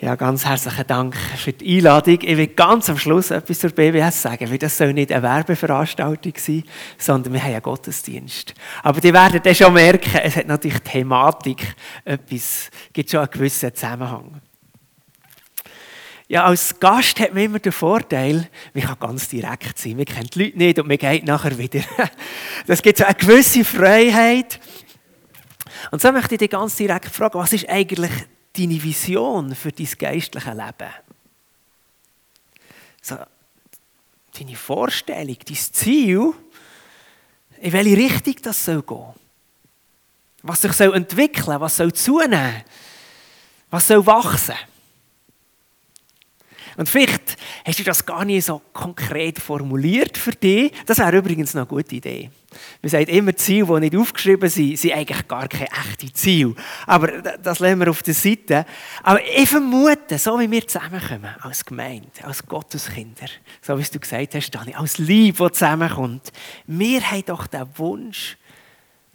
[0.00, 2.18] Ja, ganz herzlichen Dank für die Einladung.
[2.22, 6.34] Ich will ganz am Schluss etwas zur BBS sagen, weil das soll nicht eine Werbeveranstaltung
[6.36, 6.62] sein,
[6.96, 8.54] sondern wir haben einen Gottesdienst.
[8.84, 11.74] Aber die werden dann schon merken, es hat natürlich Thematik,
[12.04, 14.40] etwas, gibt schon einen gewissen Zusammenhang.
[16.28, 19.96] Ja, als Gast hat man immer den Vorteil, man kann ganz direkt sein.
[19.96, 21.80] Man kennt die Leute nicht und man geht nachher wieder.
[22.68, 24.60] Das gibt so eine gewisse Freiheit.
[25.90, 28.12] Und so möchte ich dich ganz direkt fragen, was ist eigentlich
[28.58, 30.92] deine Vision für dein geistliche Leben?
[33.00, 33.16] So,
[34.38, 36.32] deine Vorstellung, dein Ziel,
[37.60, 39.14] in welche Richtung das soll gehen?
[40.42, 42.62] Was sich soll entwickeln, was soll zunehmen,
[43.70, 44.54] was soll wachsen?
[46.76, 50.72] Und vielleicht hast du das gar nicht so konkret formuliert für dich.
[50.86, 52.30] Das wäre übrigens eine gute Idee.
[52.82, 56.54] Man sagt immer, Ziele, die nicht aufgeschrieben sind, sind eigentlich gar keine echten Ziele.
[56.86, 58.64] Aber das lassen wir auf der Seite.
[59.02, 63.28] Aber ich vermute, so wie wir zusammenkommen, als Gemeinde, als Gotteskinder,
[63.60, 66.32] so wie du gesagt hast, Dani, als Liebe, die zusammenkommt,
[66.66, 68.38] wir haben doch den Wunsch,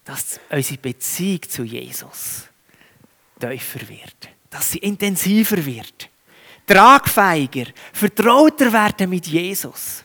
[0.05, 2.47] dass unsere Beziehung zu Jesus
[3.39, 6.09] tiefer wird, dass sie intensiver wird
[6.65, 10.03] tragfähiger, vertrauter werden mit Jesus.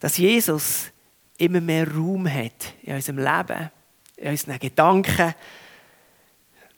[0.00, 0.90] Dass Jesus
[1.38, 3.70] immer mehr Raum hat in unserem Leben,
[4.16, 5.34] in unseren Gedanken,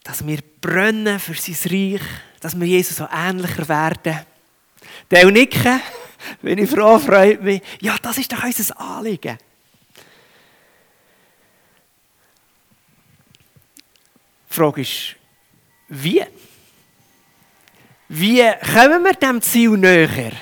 [0.05, 2.03] dass wir brennen für sein Reich,
[2.41, 4.21] dass wir Jesus so ähnlicher werden.
[5.11, 5.81] Der nicken,
[6.43, 7.63] wenn ich froh freut mich.
[7.81, 9.39] Ja, das ist doch unser Anliegen.
[14.49, 15.17] Die Frage ist,
[15.89, 16.23] wie?
[18.09, 20.33] Wie kommen wir dem Ziel näher?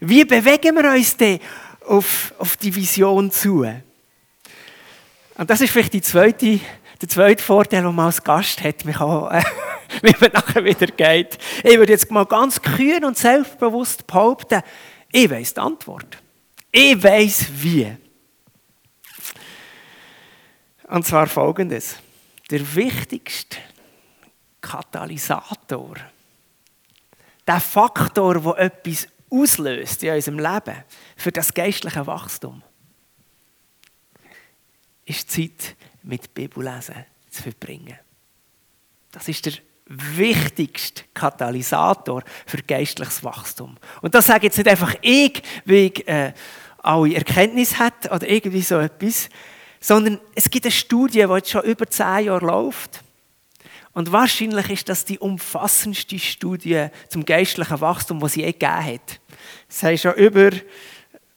[0.00, 1.40] Wie bewegen wir uns denn
[1.88, 3.66] auf, auf die Vision zu?
[5.36, 6.60] Und das ist vielleicht die zweite,
[7.00, 9.42] der zweite Vorteil, den man als Gast hat, man äh,
[10.02, 11.38] wie man nachher wieder geht.
[11.62, 14.62] Ich würde jetzt mal ganz kühn und selbstbewusst behaupten,
[15.10, 16.18] ich weiß die Antwort.
[16.70, 17.96] Ich weiß wie.
[20.88, 21.96] Und zwar folgendes.
[22.50, 23.56] Der wichtigste
[24.60, 25.96] Katalysator
[27.48, 30.84] der Faktor, der etwas auslöst in unserem Leben
[31.16, 32.62] für das geistliche Wachstum,
[35.04, 37.98] ist Zeit mit Bibellesen zu verbringen.
[39.12, 39.54] Das ist der
[39.86, 43.76] wichtigste Katalysator für geistliches Wachstum.
[44.02, 46.32] Und das sage jetzt nicht einfach ich, weil ich äh,
[46.78, 49.28] alle Erkenntnis hat oder irgendwie so etwas,
[49.80, 53.02] sondern es gibt eine Studie, die jetzt schon über zehn Jahre läuft
[53.92, 59.20] und wahrscheinlich ist das die umfassendste Studie zum geistlichen Wachstum, die sie je gegeben hat.
[59.68, 60.50] Es haben schon über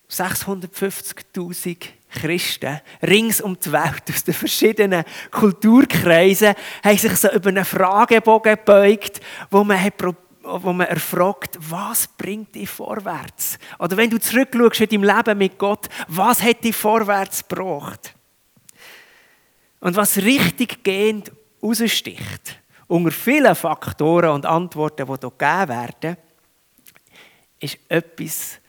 [0.09, 1.77] 650.000
[2.11, 8.55] Christen rings um die Welt aus den verschiedenen Kulturkreisen haben sich so über einen Fragebogen
[8.55, 9.93] gebeugt, wo man hat
[10.43, 13.59] wo man erfragt, was bringt dich vorwärts?
[13.77, 18.15] Oder wenn du zurückschaust in deinem Leben mit Gott, was hat dich vorwärts gebracht?
[19.79, 21.31] Und was richtig gehend
[21.61, 26.17] raussticht, unter vielen Faktoren und Antworten, die hier gegeben werden,
[27.59, 28.59] ist etwas,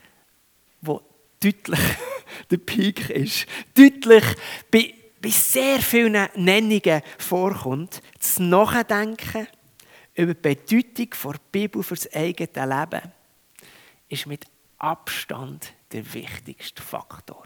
[0.80, 1.00] das
[1.40, 1.80] deutlich
[2.50, 3.46] der Peak ist.
[3.74, 4.24] Deutlich
[4.70, 9.48] bei, bei sehr vielen Nennungen vorkommt, das Nachdenken
[10.14, 13.12] über die Bedeutung der Bibel für das eigene Leben
[14.08, 14.44] ist mit
[14.78, 17.44] Abstand der wichtigste Faktor.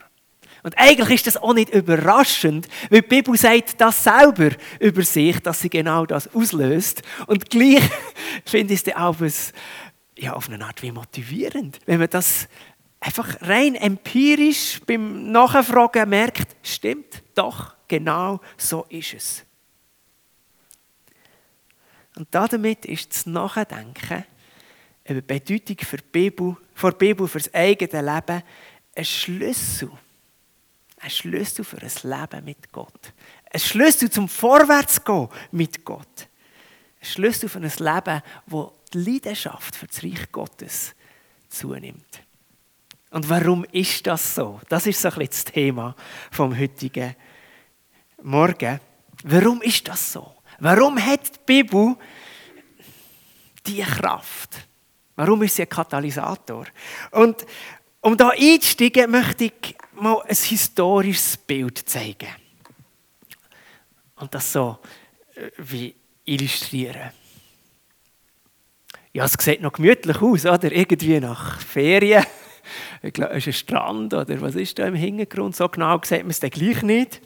[0.62, 4.50] Und eigentlich ist das auch nicht überraschend, weil die Bibel sagt das selber
[4.80, 7.02] über sich, dass sie genau das auslöst.
[7.26, 7.82] Und gleich
[8.44, 9.16] finde ich es dann auch
[10.16, 12.48] ja, auf eine Art wie motivierend, wenn man das
[13.00, 19.44] einfach rein empirisch beim Nachfragen merkt, stimmt, doch, genau so ist es.
[22.16, 24.24] Und damit ist das Nachdenken
[25.04, 28.42] über die Bedeutung für die Bibel, für die Bibel für das eigene Leben
[28.94, 29.90] ein Schlüssel
[31.06, 33.12] ein Schlüssel für ein Leben mit Gott.
[33.52, 36.28] Ein Schlüssel zum Vorwärtsgehen mit Gott.
[37.00, 40.96] Ein Schlüssel für ein Leben, wo die Leidenschaft für das Reich Gottes
[41.48, 42.22] zunimmt.
[43.10, 44.60] Und warum ist das so?
[44.68, 45.94] Das ist so ein bisschen das Thema
[46.32, 47.14] vom heutigen
[48.22, 48.80] Morgen.
[49.22, 50.34] Warum ist das so?
[50.58, 51.96] Warum hat die Bibel
[53.64, 54.66] diese Kraft?
[55.14, 56.66] Warum ist sie ein Katalysator?
[57.12, 57.46] Und
[58.06, 62.28] um da einzusteigen, möchte ich mal ein historisches Bild zeigen.
[64.14, 64.78] Und das so
[65.34, 65.92] äh, wie
[66.24, 67.10] illustrieren.
[69.12, 70.70] Ja, es sieht noch gemütlich aus, oder?
[70.70, 72.24] Irgendwie nach Ferien.
[73.00, 75.54] Ich glaube, es ist ein Strand, oder was ist da im Hintergrund?
[75.54, 77.20] So genau sieht man es dann gleich nicht.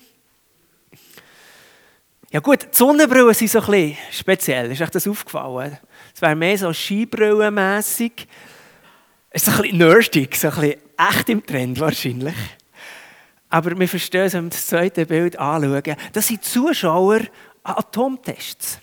[2.31, 4.71] Ja gut, die Sonnenbrillen sind so ein bisschen speziell.
[4.71, 5.79] Ist euch das aufgefallen?
[6.15, 8.29] Es wäre mehr so Skibrillenmässig.
[9.31, 12.35] Es ist ein bisschen nerdig, so ein bisschen echt im Trend wahrscheinlich.
[13.49, 15.97] Aber wir verstehen es, wenn wir das zweite Bild anschauen.
[16.13, 17.21] Das sind Zuschauer
[17.63, 18.81] an Atomtests.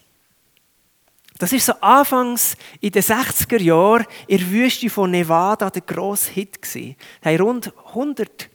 [1.37, 6.31] Das ist so anfangs in den 60er Jahren in der Wüste von Nevada der grosse
[6.31, 6.95] Hit gewesen.
[7.21, 8.49] Da haben rund 100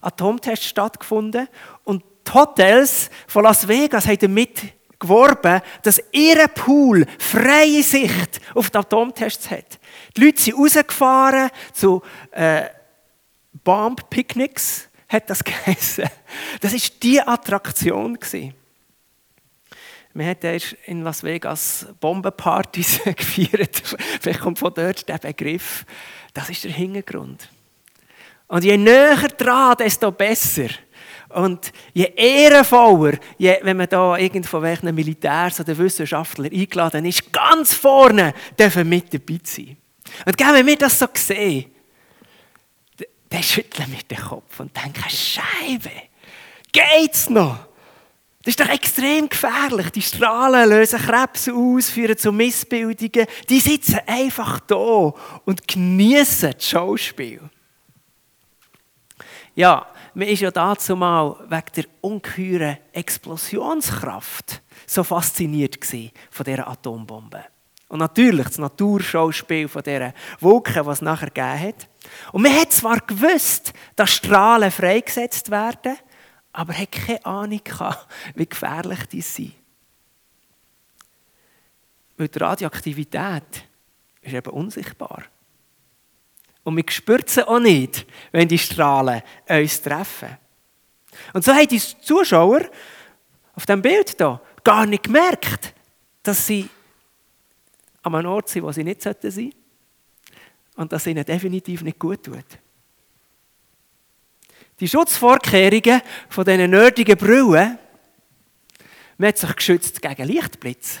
[0.00, 1.48] Atomtests stattgefunden
[1.84, 4.60] und die Hotels von Las Vegas haben damit
[4.98, 9.78] geworben, dass ihr Pool freie Sicht auf die Atomtests hat.
[10.16, 12.02] Die Leute sind rausgefahren zu
[12.32, 12.64] äh,
[13.64, 16.04] Bomb-Picknicks, hat das geheißen.
[16.60, 18.14] Das war die Attraktion.
[18.14, 18.54] Gewesen.
[20.14, 23.82] Wir haben in Las Vegas Bombenpartys gefeiert.
[24.20, 25.84] Vielleicht kommt von dort der Begriff.
[26.34, 27.48] Das ist der Hintergrund.
[28.48, 30.68] Und je näher dran, desto besser.
[31.28, 37.74] Und je ehrenvoller, je, wenn man da irgendwo welchen Militärs oder Wissenschaftler eingeladen ist, ganz
[37.74, 39.76] vorne dürfen mit dabei sein.
[40.26, 41.70] Und wenn wir das so sehen,
[43.28, 45.90] dann schütteln wir den Kopf und denken, Scheibe,
[46.72, 47.68] geht's noch?
[48.42, 49.90] Das ist doch extrem gefährlich.
[49.90, 53.26] Die Strahlen lösen Krebs aus, führen zu Missbildungen.
[53.48, 55.12] Die sitzen einfach da
[55.44, 57.42] und genießen das Schauspiel.
[59.54, 65.78] Ja, man ist ja dazu mal wegen der ungeheuren Explosionskraft so fasziniert
[66.30, 67.44] von dieser Atombombe.
[67.88, 71.88] Und natürlich das Naturschauspiel von dieser Wolke, was es nachher gegeben hat.
[72.32, 75.96] Und man hat zwar gewusst, dass Strahlen freigesetzt werden,
[76.52, 79.54] aber hat keine Ahnung gehabt, wie gefährlich die sind.
[82.18, 83.64] Weil die Radioaktivität
[84.20, 85.22] ist eben unsichtbar.
[86.64, 90.36] Und wir spüren sie auch nicht, wenn die Strahlen uns treffen.
[91.32, 92.68] Und so haben die Zuschauer
[93.54, 95.72] auf dem Bild hier gar nicht gemerkt,
[96.22, 96.68] dass sie
[98.02, 99.52] an einem Ort sind, wo sie nicht sein sollten.
[100.76, 102.44] Und dass es ihnen definitiv nicht gut tut.
[104.80, 107.78] Die Schutzvorkehrungen von diesen nerdigen Brillen,
[109.16, 111.00] man hat sich geschützt gegen Lichtblitz.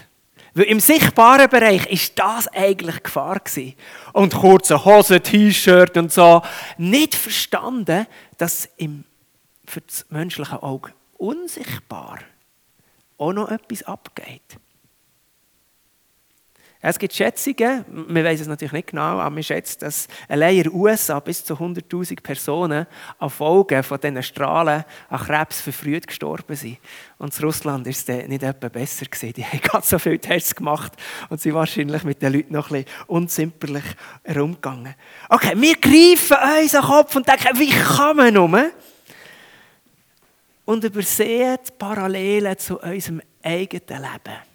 [0.54, 3.74] Weil im sichtbaren Bereich ist das eigentlich Gefahr gewesen.
[4.12, 6.42] Und kurze Hose, T-Shirt und so.
[6.78, 8.08] Nicht verstanden,
[8.38, 9.04] dass im,
[9.64, 12.18] für das menschliche Auge unsichtbar
[13.18, 14.58] auch noch etwas abgeht.
[16.80, 20.62] Es gibt Schätzungen, wir wissen es natürlich nicht genau, aber man schätzt, dass allein in
[20.62, 22.86] den USA bis zu 100.000 Personen
[23.18, 26.78] an Folgen von diesen Strahlen an Krebs verfrüht gestorben sind.
[27.18, 29.32] Und in Russland war es nicht etwa besser gewesen.
[29.32, 30.92] Die haben ganz so viele Tests gemacht
[31.28, 33.84] und sind wahrscheinlich mit den Leuten noch ein bisschen unzimperlich
[34.22, 34.94] herumgegangen.
[35.28, 38.70] Okay, wir greifen unseren Kopf und denken, wie kann man nur?
[40.64, 44.47] Und übersehen die Parallelen zu unserem eigenen Leben.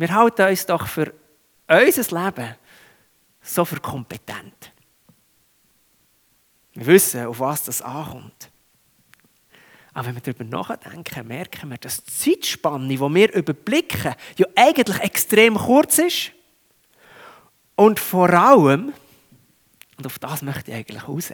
[0.00, 1.12] Wir halten uns doch für
[1.68, 2.54] unser Leben
[3.42, 4.72] so für kompetent.
[6.72, 8.50] Wir wissen, auf was das ankommt.
[9.92, 15.00] Aber wenn wir darüber nachdenken, merken wir, dass die Zeitspanne, die wir überblicken, ja eigentlich
[15.00, 16.32] extrem kurz ist.
[17.76, 18.94] Und vor allem,
[19.98, 21.30] und auf das möchte ich eigentlich raus,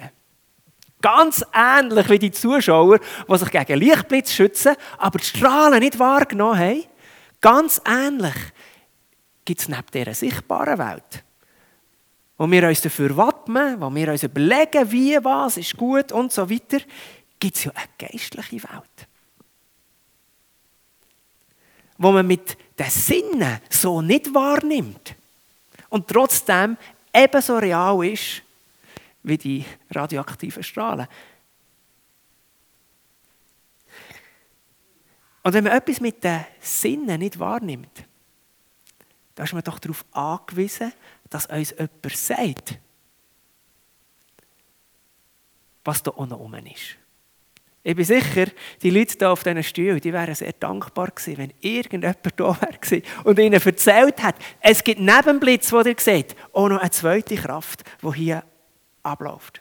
[1.00, 6.58] ganz ähnlich wie die Zuschauer, die sich gegen Lichtblitz schützen, aber die Strahlen nicht wahrgenommen
[6.58, 6.84] haben,
[7.40, 8.34] ganz ähnlich
[9.46, 11.24] gibt es neben dieser sichtbaren Welt,
[12.36, 16.50] wo wir uns dafür wappnen, wo wir uns überlegen, wie, was ist gut und so
[16.50, 16.80] weiter,
[17.38, 19.08] gibt es ja eine geistliche Welt.
[21.96, 25.14] Wo man mit den Sinnen so nicht wahrnimmt
[25.88, 26.76] und trotzdem
[27.14, 28.42] ebenso real ist
[29.22, 31.06] wie die radioaktiven Strahlen.
[35.42, 38.04] Und wenn man etwas mit den Sinnen nicht wahrnimmt,
[39.36, 40.92] da ist man doch darauf angewiesen,
[41.28, 42.78] dass uns jemand sagt,
[45.84, 46.96] was da unten rum ist.
[47.82, 48.46] Ich bin sicher,
[48.82, 53.02] die Leute hier auf diesen Stühlen, die wären sehr dankbar gewesen, wenn irgendjemand da wäre
[53.22, 56.90] und ihnen erzählt hat, es gibt neben dem Blitz, den ihr seht, auch noch eine
[56.90, 58.42] zweite Kraft, die hier
[59.04, 59.60] abläuft.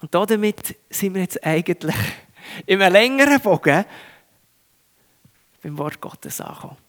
[0.00, 1.96] Und damit sind wir jetzt eigentlich
[2.66, 3.84] in einem längeren Bogen
[5.62, 6.85] beim Wort Gottes angekommen.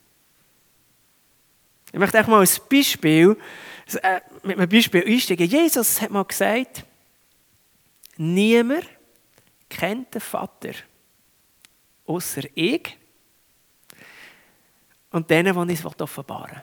[1.97, 3.35] Ich möchte euch mal ein Beispiel,
[4.03, 5.49] äh, mit einem Beispiel einsteigen.
[5.49, 6.85] Jesus hat mal gesagt,
[8.17, 8.85] niemand
[9.67, 10.73] kennt den Vater
[12.05, 12.95] außer ich
[15.09, 16.61] und denen, die ich es offenbaren will.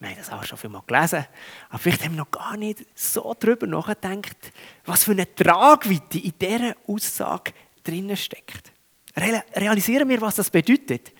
[0.00, 1.24] Wir haben das auch schon viel mal gelesen,
[1.68, 4.52] aber vielleicht haben wir noch gar nicht so darüber nachgedacht,
[4.84, 7.52] was für eine Tragweite in dieser Aussage
[7.84, 8.72] drinnen steckt.
[9.16, 11.12] Realisieren wir, was das bedeutet.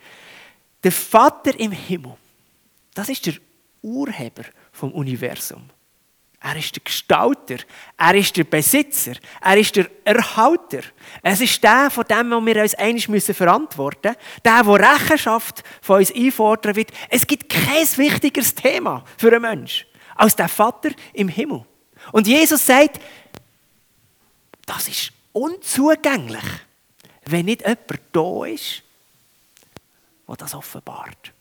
[0.82, 2.16] Der Vater im Himmel,
[2.94, 3.34] das ist der
[3.82, 5.68] Urheber vom Universum.
[6.40, 7.56] Er ist der Gestalter,
[7.96, 10.82] er ist der Besitzer, er ist der Erhalter.
[11.22, 14.14] Es ist der, von dem wir uns einig müssen verantworten.
[14.44, 16.92] Der, der Rechenschaft von uns einfordern wird.
[17.08, 19.86] Es gibt kein wichtigeres Thema für einen Menschen
[20.16, 21.64] als der Vater im Himmel.
[22.12, 23.00] Und Jesus sagt,
[24.66, 26.44] das ist unzugänglich,
[27.24, 28.82] wenn nicht jemand da ist,
[30.28, 31.33] der das offenbart.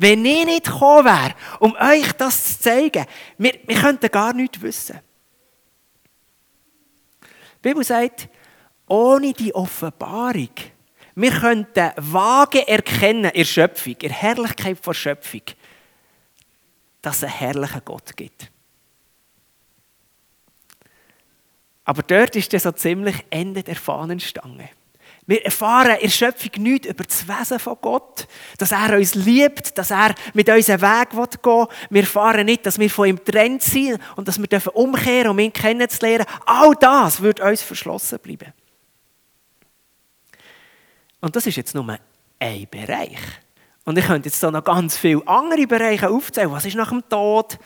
[0.00, 3.04] Wenn ich nicht gekommen wäre, um euch das zu zeigen,
[3.36, 4.98] wir, wir könnten gar nichts wissen.
[7.22, 8.30] Die Bibel sagt,
[8.86, 10.54] ohne die Offenbarung,
[11.14, 15.42] wir könnten vage erkennen der Schöpfung, der Herrlichkeit der Schöpfung,
[17.02, 18.50] dass es einen herrlichen Gott gibt.
[21.84, 24.70] Aber dort ist das so ziemlich Ende der Fahnenstange.
[25.30, 28.26] Wir erfahren in der Schöpfung nichts über das Wesen von Gott,
[28.58, 31.66] dass er uns liebt, dass er mit uns einen Weg gehen will.
[31.88, 35.52] Wir erfahren nicht, dass wir von ihm getrennt sind und dass wir umkehren um ihn
[35.52, 36.26] kennenzulernen.
[36.44, 38.52] All das wird uns verschlossen bleiben.
[41.20, 41.96] Und das ist jetzt nur
[42.40, 43.20] ein Bereich.
[43.84, 46.50] Und ich könnte jetzt noch ganz viele andere Bereiche aufzählen.
[46.50, 47.56] Was ist nach dem Tod?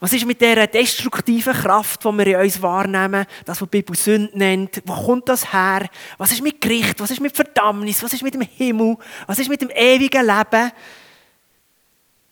[0.00, 3.96] Was ist mit dieser destruktiven Kraft, die wir in uns wahrnehmen, das, was die Bibel
[3.96, 4.82] Sünde nennt?
[4.84, 5.88] Wo kommt das her?
[6.18, 7.00] Was ist mit Gericht?
[7.00, 8.02] Was ist mit Verdammnis?
[8.02, 8.96] Was ist mit dem Himmel?
[9.26, 10.72] Was ist mit dem ewigen Leben?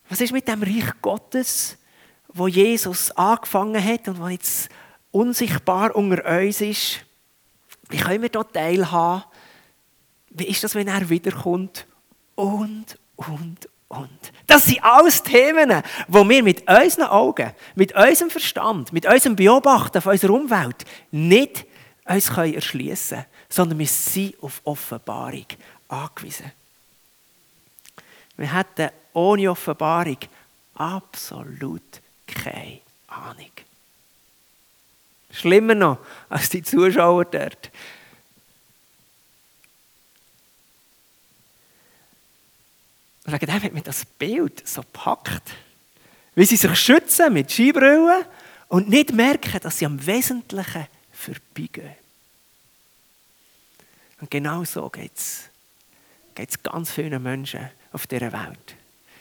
[0.08, 1.78] Was ist mit dem Reich Gottes,
[2.28, 4.68] wo Jesus angefangen hat und wo jetzt
[5.10, 7.00] unsichtbar unter uns ist?
[7.88, 9.24] Wie können wir dort teilhaben?
[10.30, 11.86] Wie ist das, wenn er wiederkommt?
[12.34, 14.32] Und, und, und.
[14.46, 20.00] Das sind alles Themen, wo wir mit unseren Augen, mit unserem Verstand, mit unserem Beobachten
[20.00, 21.66] von unserer Umwelt nicht
[22.04, 25.46] uns erschließen können, sondern wir sind auf Offenbarung
[25.88, 26.50] angewiesen.
[28.36, 30.18] Wir hätten ohne Offenbarung
[30.74, 31.82] absolut
[32.26, 33.50] keine Ahnung.
[35.30, 37.70] Schlimmer noch als die Zuschauer dort.
[43.24, 45.42] Und wegen dem hat mich das Bild so gepackt.
[46.34, 48.24] Wie sie sich schützen mit Skibrillen
[48.68, 51.94] und nicht merken, dass sie am Wesentlichen vorbeigehen.
[54.20, 58.76] Und genau so geht es ganz vielen Menschen auf dieser Welt.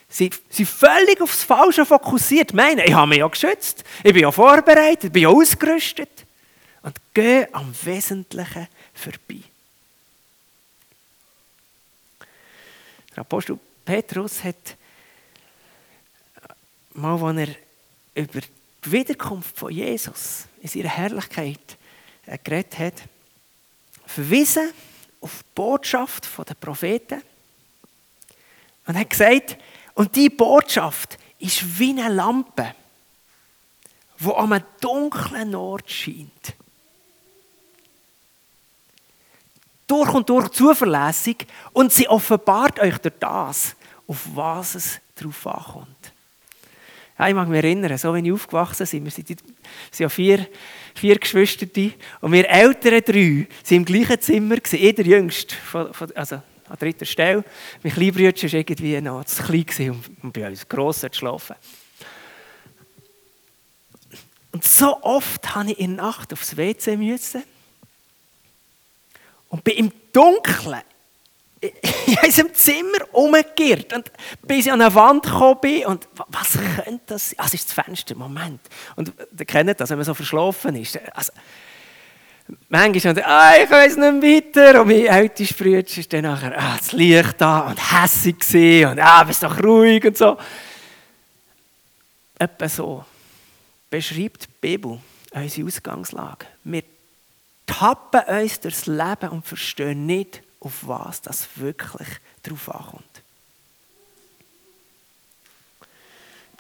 [0.08, 2.54] Sie sind völlig aufs Falsche fokussiert.
[2.54, 6.26] Meinen, ich habe mich ja geschützt, ich bin ja vorbereitet, ich bin ja ausgerüstet.
[6.84, 9.42] Und gehen am Wesentlichen vorbei.
[13.16, 13.60] Der Apostel
[13.92, 14.78] Petrus hat
[16.94, 17.56] mal, als er
[18.24, 18.40] über
[18.86, 21.78] die Wiederkunft von Jesus in seiner Herrlichkeit
[22.26, 22.94] äh, geredet hat,
[24.06, 24.72] verwiesen
[25.20, 27.22] auf die Botschaft der Propheten
[28.88, 29.58] und hat gesagt,
[29.96, 32.74] und die Botschaft ist wie eine Lampe,
[34.20, 36.56] die an einem dunklen Ort scheint.
[39.86, 43.76] durch und durch zuverlässig und sie offenbart euch durch das,
[44.12, 46.12] auf was es drauf ankommt.
[47.18, 50.10] Ja, ich mag mich erinnern, so wenn ich aufgewachsen bin, wir sind, wir sind ja
[50.10, 50.48] vier,
[50.94, 51.66] vier Geschwister
[52.20, 55.56] und wir älteren drei sind im gleichen Zimmer, jeder jüngste,
[56.14, 57.46] also an dritter Stelle.
[57.84, 61.56] Mein Kleinbrüder war irgendwie noch zu klein und bei uns gross schlafen.
[64.52, 67.44] Und so oft musste ich in der Nacht aufs WC müssen
[69.48, 70.82] und bin im Dunkeln
[71.62, 77.02] in unserem Zimmer umgekehrt und bis ich an eine Wand gekommen bin und was könnte
[77.06, 77.40] das sein?
[77.40, 78.62] Also ist das Fenster, Moment.
[78.96, 81.00] Und ihr kennt das, wenn man so verschlafen ist.
[81.14, 81.32] Also,
[82.68, 86.78] manchmal und ah, ich weiß nicht weiter und mein ältester Bruder ist dann nachher, ah,
[86.78, 90.38] das Licht da und hässig und ah, bist doch ruhig und so.
[92.40, 93.06] Etwa so
[93.92, 95.00] beschreibt die Bibel
[95.32, 96.48] unsere Ausgangslage.
[96.64, 96.84] Wir
[97.68, 102.08] tappen uns durchs Leben und verstehen nicht, auf was das wirklich
[102.44, 103.22] drauf ankommt.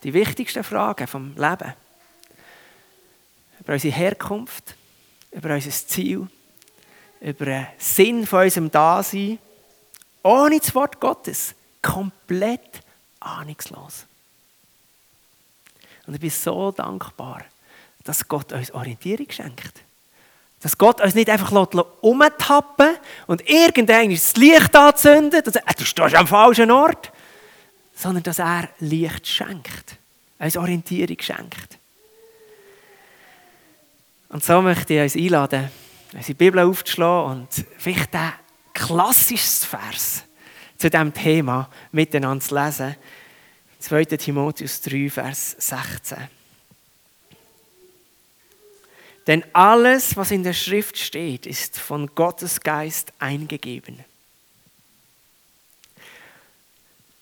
[0.03, 1.73] Die wichtigsten Fragen vom Leben
[3.59, 4.75] über unsere Herkunft,
[5.31, 6.27] über unser Ziel,
[7.21, 9.37] über den Sinn von unserem Dasein,
[10.23, 12.81] ohne das Wort Gottes, komplett
[13.19, 14.05] ahnungslos.
[16.07, 17.45] Und ich bin so dankbar,
[18.03, 19.83] dass Gott uns Orientierung schenkt.
[20.61, 21.51] Dass Gott uns nicht einfach
[22.01, 22.95] umtappen
[23.27, 27.11] und irgendein das Licht anzündet und sagt, äh, du stehst am falschen Ort.
[27.95, 29.97] Sondern dass er Licht schenkt.
[30.39, 31.77] Uns Orientierung schenkt.
[34.29, 35.69] Und so möchte ich uns einladen,
[36.25, 38.31] die Bibel aufzuschlagen und vielleicht den
[38.73, 40.23] klassischsten Vers
[40.77, 42.95] zu diesem Thema miteinander zu lesen.
[43.79, 44.05] 2.
[44.05, 46.17] Timotheus 3, Vers 16.
[49.27, 54.03] Denn alles, was in der Schrift steht, ist von Gottes Geist eingegeben.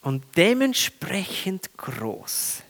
[0.01, 2.63] Und dementsprechend groß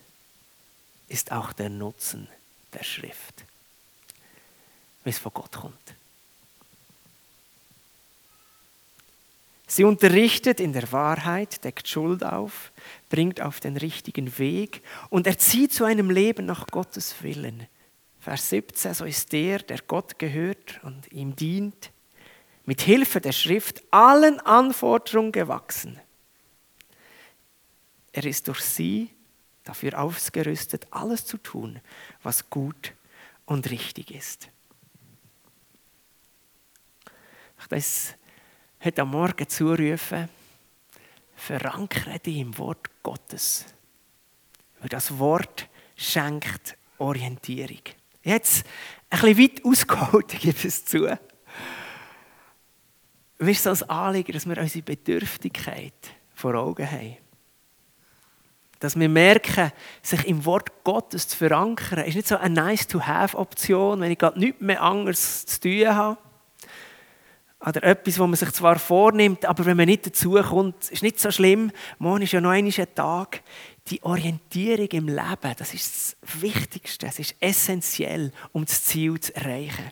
[1.10, 2.28] ist auch der Nutzen
[2.74, 3.46] der Schrift,
[5.04, 5.76] wie es von Gott kommt.
[9.68, 12.72] Sie unterrichtet in der Wahrheit, deckt Schuld auf,
[13.10, 14.82] bringt auf den richtigen Weg
[15.12, 17.68] und erzieht zu einem Leben nach Gottes Willen.
[18.20, 21.92] Vers 17, so ist der, der Gott gehört und ihm dient,
[22.66, 26.00] mit Hilfe der Schrift allen Anforderungen gewachsen.
[28.12, 29.10] Er ist durch sie
[29.64, 31.80] dafür ausgerüstet, alles zu tun,
[32.22, 32.94] was gut
[33.46, 34.50] und richtig ist.
[37.60, 38.16] Ich das
[38.84, 40.30] heute am Morgen zurufen,
[41.36, 43.66] verankere dich im Wort Gottes.
[44.80, 47.99] Weil das Wort schenkt Orientierung.
[48.30, 48.64] Jetzt
[49.10, 51.00] ein bisschen weit ausgeholt, ich es zu.
[53.40, 55.96] Mir ist es als Anliegen, dass wir unsere Bedürftigkeit
[56.36, 57.18] vor Augen haben.
[58.80, 59.72] Dass wir merken,
[60.04, 64.62] sich im Wort Gottes zu verankern, ist nicht so eine nice-to-have-Option, wenn ich gerade nichts
[64.62, 66.18] mehr anderes zu tun habe.
[67.66, 71.32] Oder etwas, wo man sich zwar vornimmt, aber wenn man nicht dazukommt, ist nicht so
[71.32, 71.72] schlimm.
[71.98, 73.42] Morgen ist ja noch ein Tag.
[73.90, 79.36] Die Orientierung im Leben, das ist das Wichtigste, das ist essentiell, um das Ziel zu
[79.36, 79.92] erreichen.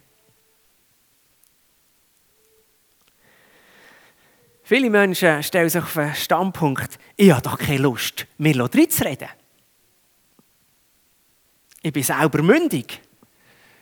[4.63, 9.29] Viele Menschen stellen sich auf den Standpunkt, ich habe doch keine Lust, mir reden.
[11.81, 13.01] Ich bin selber mündig.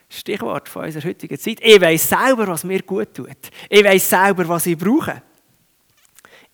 [0.07, 1.59] Stichwort von unserer heutigen Zeit.
[1.61, 3.51] Ich weiß selber, was mir gut tut.
[3.67, 5.23] Ich weiß selber, was ich brauche.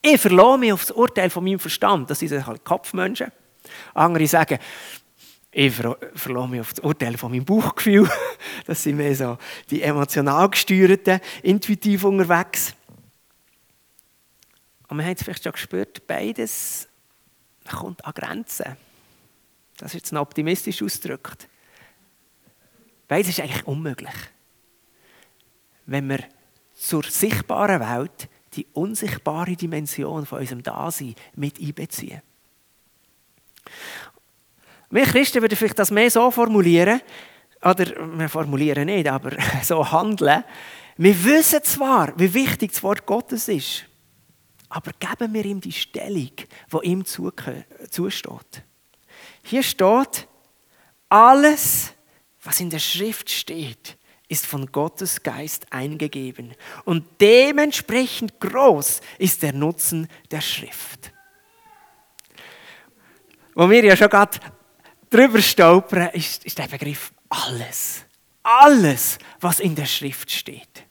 [0.02, 2.10] Ich verlasse mich auf das Urteil von meinem Verstand.
[2.10, 3.32] Das sind halt Kopfmenschen.
[3.94, 4.60] Andere sagen,
[5.52, 8.10] ich verlasse mich auf das Urteil von meinem Bauchgefühl.
[8.66, 9.38] Das sind mehr so
[9.70, 12.76] die emotional gesteuerten, intuitiv unterwegs.
[14.88, 16.88] Und wir haben es vielleicht schon gespürt, beides
[17.70, 18.78] kommt an Grenzen.
[19.78, 21.48] Das ist jetzt noch optimistisch ausgedrückt.
[23.08, 24.14] Beides ist eigentlich unmöglich.
[25.86, 26.20] Wenn wir
[26.76, 32.22] zur sichtbaren Welt die unsichtbare Dimension von unserem Dasein mit einbeziehen.
[34.90, 37.02] Wir Christen würden vielleicht das mehr so formulieren,
[37.64, 37.86] oder
[38.18, 39.32] wir formulieren nicht, aber
[39.64, 40.44] so handeln.
[40.98, 43.86] Wir wissen zwar, wie wichtig das Wort Gottes ist,
[44.70, 48.64] aber geben wir ihm die Stellung, die ihm zusteht.
[49.44, 50.28] Hier steht,
[51.10, 51.94] alles,
[52.42, 56.56] was in der Schrift steht, ist von Gottes Geist eingegeben.
[56.86, 61.12] Und dementsprechend groß ist der Nutzen der Schrift.
[63.54, 64.38] Wo wir ja schon gerade
[65.10, 68.06] drüber stolpern, ist, ist der Begriff alles.
[68.44, 70.86] Alles, was in der Schrift steht.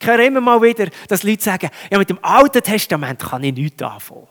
[0.00, 3.54] Ich höre immer mal wieder, dass Leute sagen, ja, mit dem Alten Testament kann ich
[3.54, 4.28] nichts anfangen.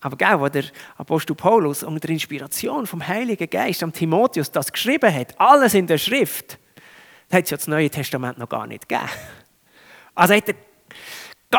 [0.00, 0.64] Aber gell, wo der
[0.96, 5.86] Apostel Paulus unter der Inspiration vom Heiligen Geist am Timotheus das geschrieben hat, alles in
[5.86, 6.58] der Schrift,
[7.32, 9.08] hat es ja das Neue Testament noch gar nicht gegeben.
[10.14, 10.54] Also hat er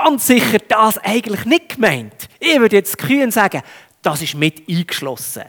[0.04, 2.30] ganz sicher das eigentlich nicht gemeint.
[2.40, 3.62] Ich würde jetzt kühn sagen,
[4.02, 5.44] das ist mit eingeschlossen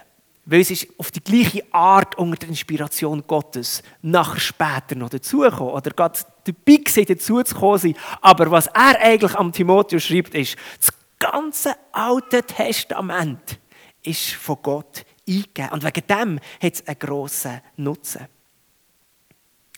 [0.51, 5.75] weil es ist auf die gleiche Art unter der Inspiration Gottes nachher später noch dazugekommen
[5.75, 7.95] oder gerade dabei gewesen, dazuzukommen sein.
[8.23, 13.61] Aber was er eigentlich am Timotheus schreibt, ist, das ganze Alte Testament
[14.03, 15.71] ist von Gott eingegeben.
[15.71, 18.27] Und wegen dem hat es einen grossen Nutzen.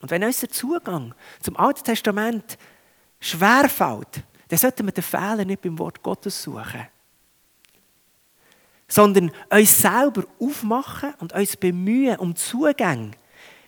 [0.03, 2.57] Und wenn unser Zugang zum Alten Testament
[3.19, 6.87] schwerfällt, dann sollten wir den Fehler nicht beim Wort Gottes suchen
[8.91, 13.15] sondern uns selber aufmachen und uns bemühen um Zugang.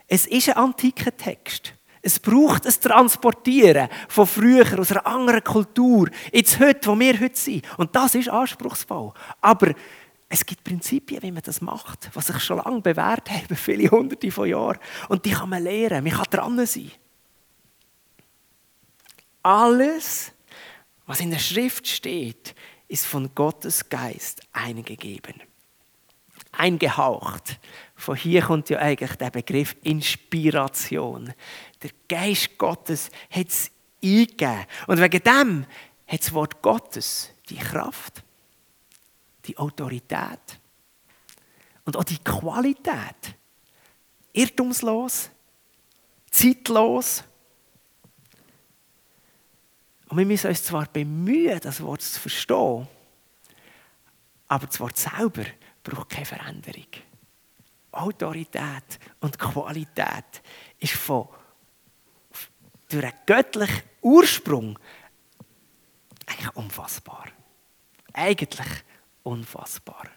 [0.09, 1.75] Es ist ein antiker Text.
[2.03, 7.39] Es braucht ein Transportieren von früher, aus einer anderen Kultur, ins Heute, wo wir heute
[7.39, 7.65] sind.
[7.79, 9.13] Und das ist anspruchsvoll.
[9.41, 9.73] Aber
[10.29, 14.33] es gibt Prinzipien, wie man das macht, was sich schon lange bewährt haben, viele hunderte
[14.33, 14.79] von Jahren.
[15.09, 16.91] Und die kann man lernen, man kann dran sein.
[19.45, 20.32] Alles,
[21.13, 22.55] was in der Schrift steht,
[22.89, 25.43] ist von Gottes Geist eingegeben.
[26.53, 27.61] Eingehaucht.
[27.95, 31.35] Von hier kommt ja eigentlich der Begriff Inspiration.
[31.83, 33.71] Der Geist Gottes hat es
[34.03, 34.65] eingegeben.
[34.87, 35.67] Und wegen dem
[36.07, 38.25] hat das Wort Gottes die Kraft,
[39.45, 40.41] die Autorität
[41.85, 43.37] und auch die Qualität,
[44.33, 45.29] irrtumslos,
[46.31, 47.23] zeitlos.
[50.13, 52.87] Und wir müssen uns zwar bemühen, das Wort zu verstehen,
[54.47, 55.47] aber das Wort selber
[55.83, 56.89] braucht keine Veränderung.
[57.93, 60.43] Autorität und Qualität
[60.79, 61.29] ist von,
[62.91, 64.79] durch einen göttlichen Ursprung
[66.27, 67.29] eigentlich unfassbar.
[68.13, 68.69] Eigentlich
[69.23, 70.11] unfassbar.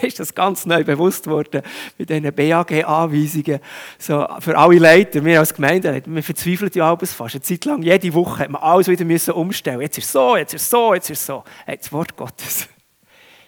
[0.00, 1.62] Mir ist das ganz neu bewusst worden
[1.96, 3.60] mit diesen BAG-Anweisungen.
[3.98, 7.34] So, für alle Leiter, wir als Gemeinde, wir verzweifeln ja alles fast.
[7.34, 10.36] Eine Zeit lang, jede Woche, hat man alles wieder müssen umstellen Jetzt ist es so,
[10.36, 11.44] jetzt ist es so, jetzt ist es so.
[11.66, 12.68] Das Wort Gottes.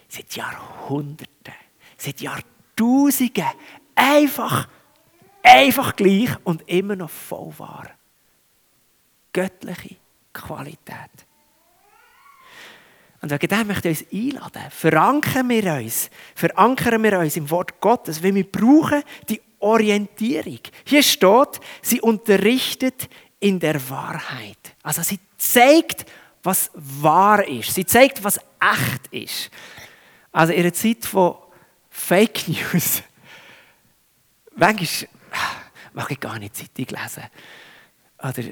[0.07, 1.53] Seit Jahrhunderten,
[1.97, 3.45] seit Jahrtausenden,
[3.95, 4.67] einfach,
[5.43, 7.89] einfach gleich und immer noch voll wahr.
[9.31, 9.95] Göttliche
[10.33, 11.25] Qualität.
[13.21, 14.71] Und wegen dem möchte ich uns einladen.
[14.71, 20.59] Verankern wir uns, verankern wir uns im Wort Gottes, weil wir brauchen die Orientierung.
[20.85, 23.07] Hier steht, sie unterrichtet
[23.39, 24.75] in der Wahrheit.
[24.81, 26.05] Also sie zeigt,
[26.43, 27.75] was wahr ist.
[27.75, 29.51] Sie zeigt, was echt ist.
[30.31, 31.35] Also in einer Zeit von
[31.89, 33.03] Fake News,
[34.55, 35.09] manchmal
[35.93, 37.23] mag ich gar nicht Zeitung lesen.
[38.17, 38.43] Oder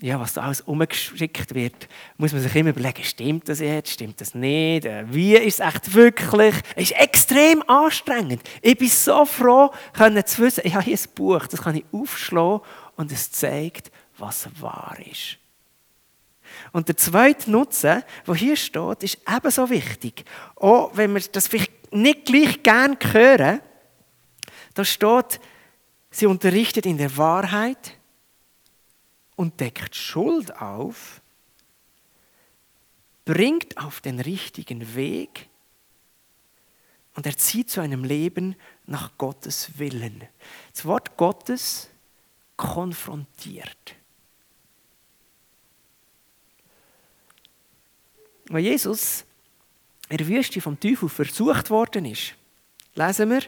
[0.00, 4.20] ja, was da alles umgeschickt wird, muss man sich immer überlegen, stimmt das jetzt, stimmt
[4.20, 6.54] das nicht, äh, wie ist es echt wirklich?
[6.74, 8.42] Es ist extrem anstrengend.
[8.62, 11.84] Ich bin so froh, können zu wissen, ich habe hier ein Buch, das kann ich
[11.92, 12.60] aufschlagen
[12.96, 15.38] und es zeigt, was wahr ist.
[16.72, 20.24] Und der zweite Nutzen, der hier steht, ist ebenso wichtig.
[20.56, 23.60] Auch wenn wir das vielleicht nicht gleich gern hören,
[24.74, 25.40] da steht,
[26.10, 27.96] sie unterrichtet in der Wahrheit,
[29.40, 31.22] und deckt Schuld auf,
[33.24, 35.48] bringt auf den richtigen Weg
[37.14, 40.28] und erzieht zu einem Leben nach Gottes Willen.
[40.74, 41.88] Das Wort Gottes
[42.58, 43.96] konfrontiert.
[48.50, 49.24] Weil Jesus
[50.10, 52.34] in der Wüste vom Teufel versucht worden ist,
[52.94, 53.40] lesen wir,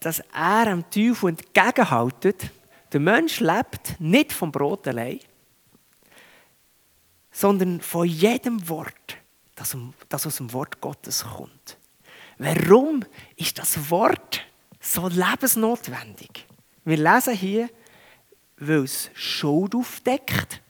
[0.00, 2.50] dass er am Teufel entgegenhaltet,
[2.92, 5.20] der Mensch lebt nicht vom Brot allein,
[7.30, 9.18] sondern von jedem Wort,
[9.54, 11.78] das, aus dem Wort Gottes kommt.
[12.38, 13.04] Warum
[13.36, 14.46] ist das Wort
[14.80, 16.46] so lebensnotwendig?
[16.84, 17.68] Wir lesen hier,
[18.56, 20.62] weil es Schuld aufdeckt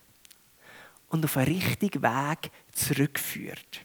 [1.08, 3.84] und auf einen richtigen Weg zurückführt.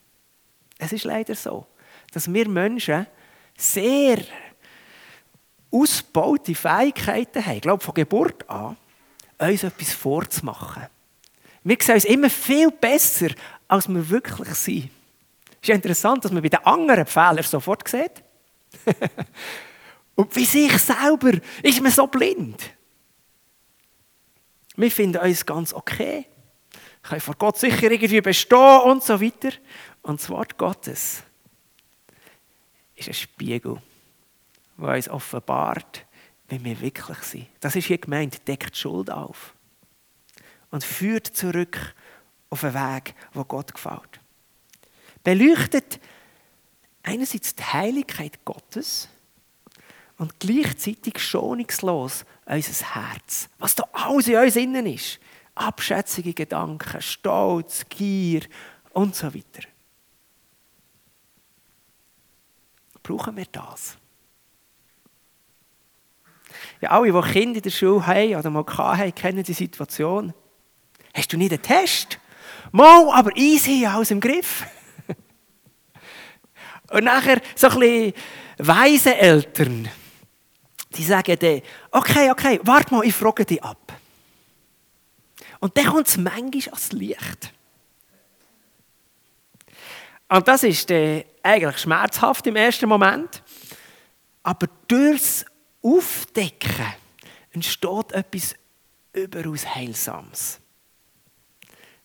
[0.78, 1.67] Es ist leider so,
[2.12, 3.08] dass wir Menschen
[3.58, 4.19] sehr
[5.74, 8.78] ausgebaute Fähigkeiten haben, ich glaube von Geburt an,
[9.40, 10.84] uns etwas vorzumachen.
[11.64, 13.30] Wir sehen uns immer viel besser,
[13.68, 14.90] als wir wirklich sind.
[15.62, 18.24] Es ist interessant, dass man bei den anderen Fehlern sofort sieht.
[20.16, 21.32] Und bei sich selber
[21.64, 22.62] ist man so blind.
[24.76, 26.26] Wir finden uns ganz okay.
[27.02, 29.50] Kann vor Gott sicher irgendwie bestehen und so weiter.
[30.04, 31.24] Und das Wort Gottes
[32.96, 33.82] ist ein Spiegel
[34.78, 36.06] der uns offenbart,
[36.48, 37.48] wie wir wirklich sind.
[37.60, 39.54] Das ist hier gemeint, deckt Schuld auf
[40.72, 41.96] und führt zurück
[42.50, 44.20] auf einen Weg, wo Gott gefällt.
[45.24, 46.00] Beleuchtet
[47.04, 49.10] einerseits die Heiligkeit Gottes
[50.18, 53.50] und gleichzeitig schonungslos unser Herz.
[53.60, 55.20] Was da alles in uns innen ist.
[55.56, 58.42] Abschätzige Gedanken, Stolz, Gier
[58.92, 59.68] und so weiter.
[63.02, 63.98] Brauchen wir das?
[66.84, 70.34] Ja, alle, die Kinder in der Schule haben oder mal haben, kennen die Situation.
[71.13, 72.19] Hast du nicht einen Test?
[72.74, 74.65] Mal, aber easy, alles im Griff.
[76.91, 78.13] Und nachher so ein bisschen
[78.58, 79.88] weise Eltern,
[80.98, 83.93] die sagen dann, okay, okay, warte mal, ich frage dich ab.
[85.62, 87.54] Und dann kommt es manchmal ans Licht.
[90.28, 93.41] Und das ist dann eigentlich schmerzhaft im ersten Moment.
[94.43, 95.46] Aber durchs
[95.84, 96.86] Aufdecken
[97.52, 98.56] entsteht etwas
[99.13, 100.60] überaus Heilsames.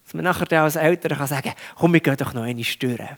[0.05, 3.17] Dass man nachher als Eltern kann sagen komm, wir gehen doch noch eine stören.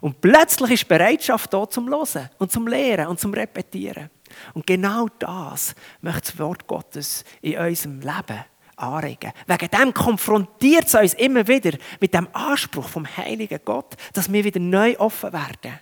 [0.00, 4.10] Und plötzlich ist Bereitschaft da zum Hören und zum Lehren und zum Repetieren.
[4.54, 8.44] Und genau das möchte das Wort Gottes in unserem Leben
[8.76, 9.32] anregen.
[9.46, 14.44] Wegen dem konfrontiert es uns immer wieder mit dem Anspruch vom Heiligen Gott, dass wir
[14.44, 15.78] wieder neu offen werden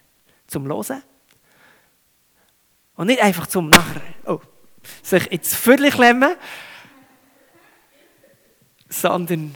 [0.46, 1.02] zum Hören
[2.98, 4.40] und nicht einfach zum nachher, oh,
[5.04, 6.34] sich ins Viertel klemmen,
[8.88, 9.54] sondern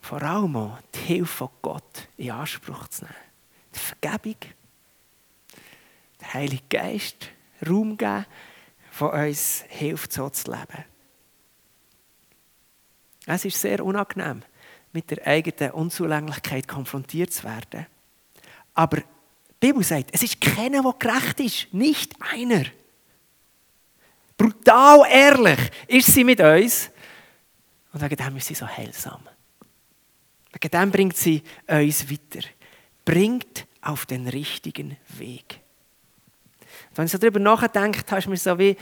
[0.00, 3.16] vor allem auch die Hilfe von Gott in Anspruch zu nehmen.
[3.74, 4.36] Die Vergebung,
[6.20, 7.28] der Heilige Geist,
[7.68, 8.24] Raum geben,
[8.92, 10.84] von uns hilft, so zu leben.
[13.26, 14.42] Es ist sehr unangenehm,
[14.92, 17.86] mit der eigenen Unzulänglichkeit konfrontiert zu werden.
[18.74, 19.02] Aber
[19.62, 21.74] die Bibel sagt, es ist keiner, der gerecht ist.
[21.74, 22.64] Nicht einer.
[24.36, 26.90] Brutal ehrlich ist sie mit uns.
[27.92, 29.22] Und wegen dem ist sie so heilsam.
[30.52, 32.46] Wegen dem bringt sie uns weiter.
[33.04, 35.60] Bringt auf den richtigen Weg.
[36.90, 38.76] Und wenn ich so darüber nachdenkt, hast du mir so wie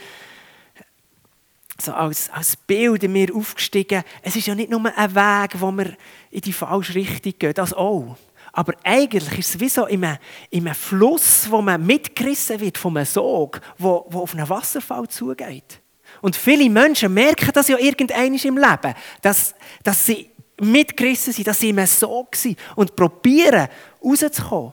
[1.80, 4.02] so als, als Bild in mir aufgestiegen.
[4.22, 5.96] Es ist ja nicht nur ein Weg, wo wir
[6.30, 8.16] in die falsche Richtung gehen, das auch.
[8.56, 12.78] Aber eigentlich ist es wie so in einem, in einem Fluss, wo man mitgerissen wird
[12.78, 15.80] von einem Sog, wo, wo auf einen Wasserfall zugeht.
[16.20, 21.58] Und viele Menschen merken das ja irgendwann im Leben, dass, dass sie mitgerissen sind, dass
[21.58, 23.68] sie in einem Sog sind und probieren,
[24.02, 24.72] rauszukommen.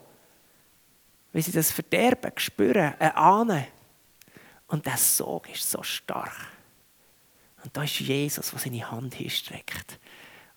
[1.34, 3.66] Weil sie das Verderben spüren, ahnen.
[4.68, 6.36] Und der Sog ist so stark.
[7.64, 10.00] Und da ist Jesus, der seine Hand hinstreckt.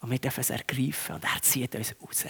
[0.00, 2.26] Und wir dürfen es ergreifen und er zieht uns raus.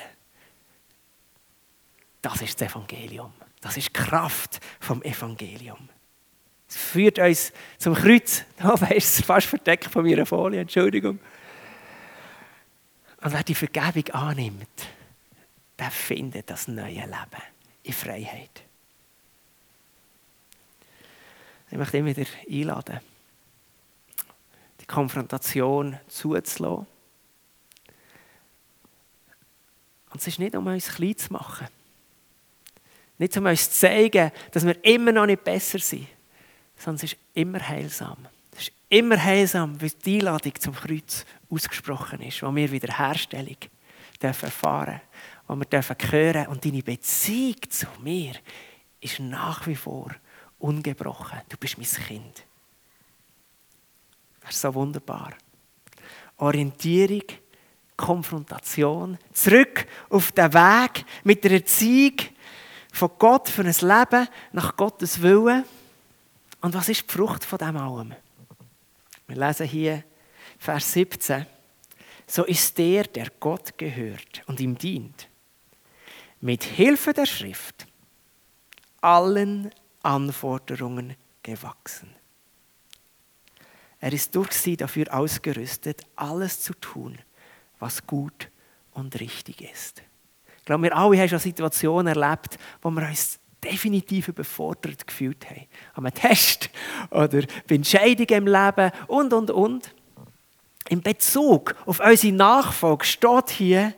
[2.24, 3.34] Das ist das Evangelium.
[3.60, 5.90] Das ist die Kraft vom Evangelium.
[6.66, 8.44] Es führt uns zum Kreuz.
[8.56, 11.20] Da ist es fast verdeckt von meiner Folie, Entschuldigung.
[13.22, 14.88] Und wer die Vergebung annimmt,
[15.78, 17.42] der findet das neue Leben
[17.82, 18.62] in Freiheit.
[21.70, 23.00] Ich möchte ihn wieder einladen
[24.80, 26.86] die Konfrontation zuzulassen.
[30.10, 31.68] Und es ist nicht, um uns klein zu machen.
[33.24, 36.06] Nicht, um uns zu zeigen, dass wir immer noch nicht besser sind,
[36.76, 38.18] sondern es ist immer heilsam.
[38.52, 43.56] Es ist immer heilsam, weil die Einladung zum Kreuz ausgesprochen ist, wo wir Wiederherstellung
[44.20, 45.00] dürfen erfahren
[45.46, 48.34] wo wir dürfen hören und deine Beziehung zu mir
[49.00, 50.10] ist nach wie vor
[50.58, 51.40] ungebrochen.
[51.48, 52.44] Du bist mein Kind.
[54.42, 55.32] Das ist so wunderbar.
[56.36, 57.24] Orientierung,
[57.96, 62.16] Konfrontation, zurück auf den Weg mit der Erziehung
[62.94, 65.64] von Gott für ein Leben nach Gottes Willen.
[66.60, 68.14] Und was ist die Frucht von dem allem?
[69.26, 70.04] Wir lesen hier
[70.58, 71.44] Vers 17.
[72.26, 75.28] So ist der, der Gott gehört und ihm dient,
[76.40, 77.86] mit Hilfe der Schrift
[79.00, 79.70] allen
[80.02, 82.14] Anforderungen gewachsen.
[83.98, 87.18] Er ist durch sie dafür ausgerüstet, alles zu tun,
[87.78, 88.50] was gut
[88.92, 90.02] und richtig ist.
[90.64, 95.66] Ich glaube, wir alle haben schon Situationen erlebt, wo wir uns definitiv überfordert gefühlt haben.
[95.92, 96.70] Am Test
[97.10, 99.94] oder bei Entscheidungen im Leben und, und, und.
[100.88, 103.92] In Bezug auf unsere Nachfolge steht hier,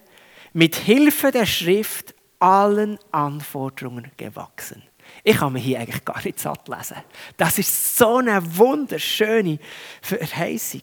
[0.55, 4.83] mit Hilfe der Schrift allen Anforderungen gewachsen.
[5.23, 6.97] Ich kann mir hier eigentlich gar nicht satt lesen.
[7.37, 9.61] Das ist so eine wunderschöne
[10.03, 10.83] Verheißung.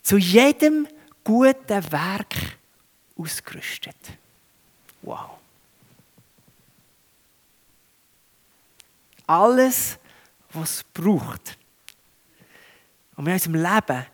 [0.00, 0.86] Zu jedem
[1.24, 2.36] guten Werk
[3.16, 3.96] ausgerüstet.
[5.02, 5.30] Wow.
[9.26, 9.98] Alles,
[10.52, 11.58] was es braucht,
[13.16, 14.06] um in unserem Leben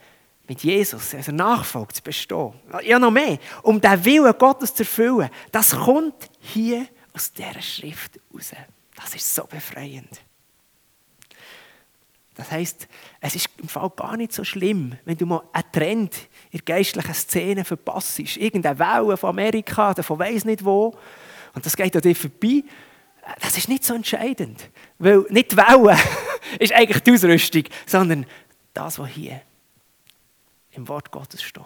[0.48, 5.30] mit Jesus, also Nachfolge zu bestehen, ja noch mehr, um den Willen Gottes zu erfüllen,
[5.52, 8.50] das kommt hier aus dieser Schrift raus.
[8.96, 10.23] Das ist so befreiend.
[12.34, 12.88] Das heißt,
[13.20, 17.14] es ist im Fall gar nicht so schlimm, wenn du mal einen Trend in geistlichen
[17.14, 18.18] Szene verpasst.
[18.18, 20.96] Irgendeine Welle von Amerika oder von weiss nicht wo.
[21.54, 22.64] Und das geht an dir vorbei.
[23.40, 24.68] Das ist nicht so entscheidend.
[24.98, 25.96] Weil nicht die Welle
[26.58, 28.26] ist eigentlich die Ausrüstung, sondern
[28.72, 29.40] das, was hier
[30.72, 31.62] im Wort Gottes steht.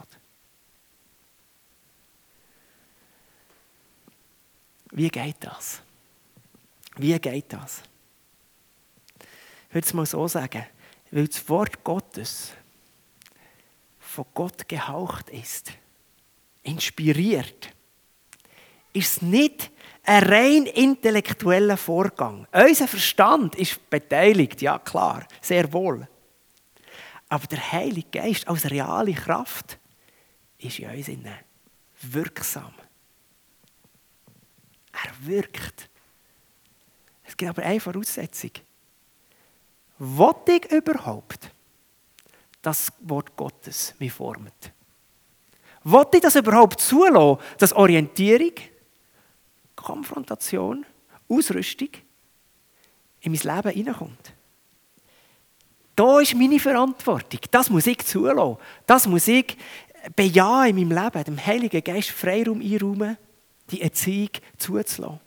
[4.91, 5.81] Wie geht das?
[6.97, 7.83] Wie geht das?
[9.69, 10.65] Ich würde es mal so sagen,
[11.11, 12.53] weil das Wort Gottes
[13.99, 15.73] von Gott gehaucht ist,
[16.63, 17.71] inspiriert,
[18.93, 19.71] ist es nicht
[20.05, 22.47] ein rein intellektueller Vorgang.
[22.53, 26.09] Unser Verstand ist beteiligt, ja klar, sehr wohl.
[27.29, 29.79] Aber der Heilige Geist als reale Kraft
[30.57, 31.09] ist in uns
[32.01, 32.73] wirksam.
[34.93, 35.91] Er wirkt.
[37.25, 38.53] Es gibt aber eine Voraussetzung.
[39.99, 41.51] Wollte ich überhaupt
[42.63, 44.73] das Wort Gottes mich formt?
[45.85, 48.53] Wollte ich das überhaupt zulassen, dass Orientierung,
[49.75, 50.85] Konfrontation,
[51.29, 51.89] Ausrüstung
[53.21, 54.33] in mein Leben hineinkommt?
[55.97, 57.41] Da ist meine Verantwortung.
[57.51, 58.57] Das muss ich zulassen.
[58.87, 59.57] Das muss ich
[60.15, 63.17] bejahen in meinem Leben, dem Heiligen Geist Freiraum einräumen,
[63.71, 65.21] die Erziehung zuzulassen.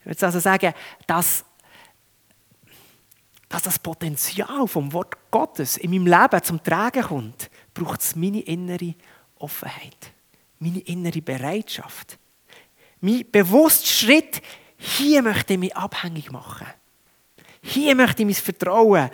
[0.00, 0.72] Ich würde also sagen,
[1.06, 1.44] dass
[3.50, 8.40] dass das Potenzial vom Wort Gottes in meinem Leben zum Tragen kommt, braucht es meine
[8.42, 8.94] innere
[9.40, 10.12] Offenheit,
[10.60, 12.16] meine innere Bereitschaft.
[13.00, 14.40] Mein bewusster Schritt,
[14.76, 16.68] hier möchte ich mich abhängig machen.
[17.60, 19.10] Hier möchte ich mein Vertrauen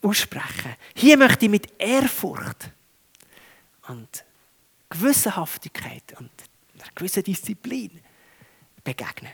[0.00, 0.74] aussprechen.
[0.96, 2.70] Hier möchte ich mit Ehrfurcht
[3.88, 4.24] und
[4.88, 6.30] Gewissenhaftigkeit und
[6.74, 8.00] einer gewissen Disziplin
[8.82, 9.32] begegnen.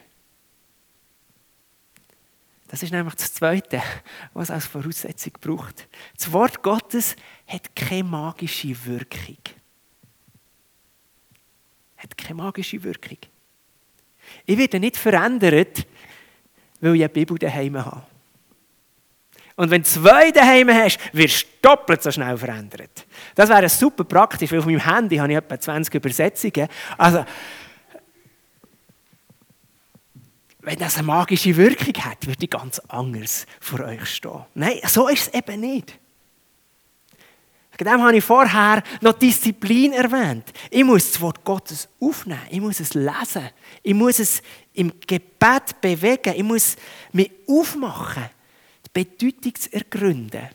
[2.68, 3.82] Das ist nämlich das Zweite,
[4.34, 5.88] was als Voraussetzung braucht.
[6.16, 9.38] Das Wort Gottes hat keine magische Wirkung.
[11.96, 13.18] Hat keine magische Wirkung.
[14.44, 15.86] Ich werde nicht verändert,
[16.80, 18.06] weil ich eine Bibel daheim habe.
[19.56, 23.06] Und wenn du zwei daheim hast, wirst du doppelt so schnell verändert.
[23.34, 26.68] Das wäre super praktisch, weil auf meinem Handy habe ich etwa 20 Übersetzungen.
[26.96, 27.24] Also,
[30.68, 34.44] wenn das eine magische Wirkung hat, würde ich ganz anders vor euch stehen.
[34.54, 35.98] Nein, so ist es eben nicht.
[37.80, 40.44] Dem habe ich vorher noch Disziplin erwähnt.
[40.70, 42.42] Ich muss das Wort Gottes aufnehmen.
[42.50, 43.48] Ich muss es lesen.
[43.82, 44.42] Ich muss es
[44.74, 46.34] im Gebet bewegen.
[46.36, 46.76] Ich muss
[47.12, 48.28] mich aufmachen,
[48.84, 50.48] die Bedeutung zu ergründen.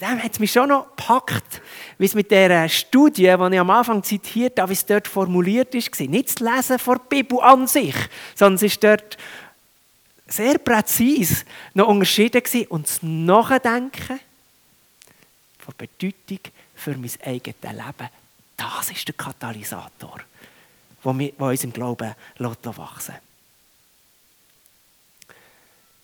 [0.00, 1.60] Dem hat es mich schon noch gepackt,
[1.98, 5.74] wie es mit dieser Studie, die ich am Anfang zitiert habe, wie es dort formuliert
[5.74, 7.94] ist, nicht das Lesen von der Bibel an sich,
[8.34, 9.16] sondern es ist dort
[10.26, 14.18] sehr präzise noch unterschieden und das Nachdenken
[15.58, 16.40] von Bedeutung
[16.74, 18.08] für mein eigenes Leben.
[18.56, 20.20] Das ist der Katalysator,
[21.04, 23.14] der uns im Glauben wachsen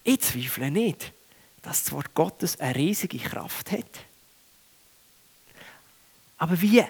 [0.04, 1.12] Ich zweifle nicht
[1.62, 3.84] dass das Wort Gottes eine riesige Kraft hat.
[6.38, 6.84] Aber wie,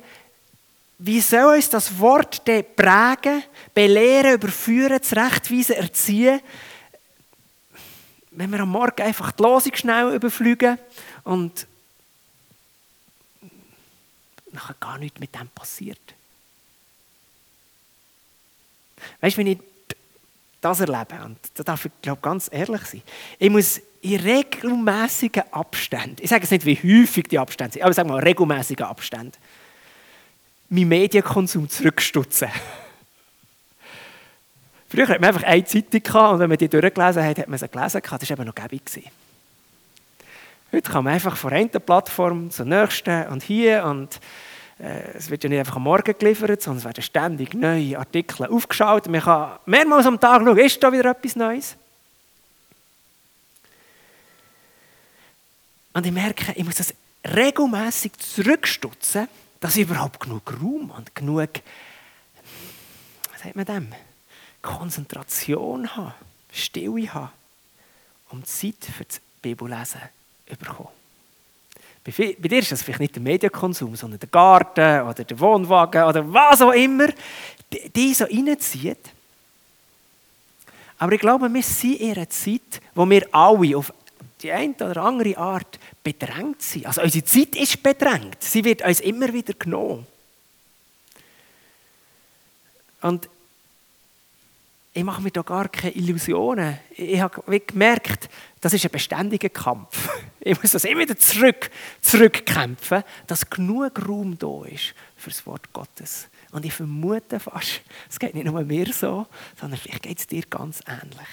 [0.99, 6.41] wie soll uns das Wort prägen, belehren, überführen, zurechtweisen, erziehen,
[8.31, 10.79] wenn wir am Morgen einfach die Losung schnell überfliegen
[11.25, 11.67] und
[14.53, 16.01] nachher gar nichts mit dem passiert?
[19.21, 19.59] Weißt du, wenn ich
[20.61, 23.03] das erlebe, und da darf ich glaube ganz ehrlich sein,
[23.39, 27.91] ich muss in regelmäßigen Abständen, ich sage es nicht, wie häufig die Abstände sind, aber
[27.91, 29.33] ich sage mal regelmäßigen Abständen,
[30.69, 32.49] meinen Medienkonsum zurückstutzen.
[34.89, 37.69] Früher hatte man einfach eine Zeitung und wenn man die durchgelesen hat, hat man sie
[37.69, 38.01] gelesen.
[38.03, 39.11] Das war eben noch gäbig.
[40.71, 44.21] Heute kann man einfach von einer Plattform zur nächsten und hier und
[44.79, 48.47] äh, es wird ja nicht einfach am Morgen geliefert, sondern es werden ständig neue Artikel
[48.47, 49.09] aufgeschaut.
[49.09, 51.77] Man kann mehrmals am Tag schauen, ist da wieder etwas Neues?
[55.99, 56.95] Und ich merke, ich muss das
[57.27, 59.27] regelmäßig zurückstutzen,
[59.59, 61.49] dass ich überhaupt genug Raum und genug,
[63.33, 63.93] was sagt man dem,
[64.63, 66.15] Konzentration habe,
[66.53, 67.33] Stille habe,
[68.31, 70.01] um Zeit für das Bibellesen
[70.49, 70.89] zu bekommen.
[72.05, 76.33] Bei, dir ist das vielleicht nicht der Medienkonsum, sondern der Garten oder der Wohnwagen oder
[76.33, 77.09] was auch immer,
[77.73, 79.11] die, die so reinzieht.
[80.97, 83.93] Aber ich glaube, wir sind in einer Zeit, wo wir alle auf
[84.43, 86.87] die eine oder andere Art bedrängt sind.
[86.87, 88.43] Also unsere Zeit ist bedrängt.
[88.43, 90.07] Sie wird uns immer wieder genommen.
[93.01, 93.29] Und
[94.99, 96.79] ich mache mir da gar keine Illusionen.
[96.91, 98.29] Ich habe gemerkt,
[98.61, 100.09] das ist ein beständiger Kampf.
[100.41, 101.69] Ich muss das immer wieder zurück,
[102.01, 106.29] zurückkämpfen, dass genug Raum da ist für das Wort Gottes.
[106.53, 109.27] Und ich vermute fast, es geht nicht nur mir so,
[109.61, 111.29] sondern vielleicht geht es dir ganz ähnlich.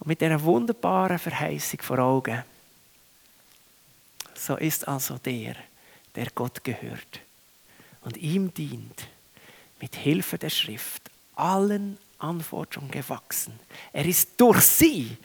[0.00, 2.44] Und mit dieser wunderbaren Verheißung vor Augen,
[4.34, 5.56] so ist also der,
[6.14, 7.20] der Gott gehört
[8.02, 9.08] und ihm dient,
[9.80, 13.58] mit Hilfe der Schrift allen Anforderungen gewachsen.
[13.92, 15.16] Er ist durch sie